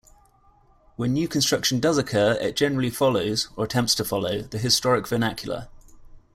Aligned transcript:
When 0.95 1.13
new 1.13 1.27
construction 1.27 1.79
does 1.79 1.99
occur, 1.99 2.31
it 2.41 2.55
generally 2.55 2.89
follows-or 2.89 3.63
attempts 3.65 3.93
to 3.93 4.03
follow-the 4.03 4.57
historic 4.57 5.07
vernacular. 5.07 5.67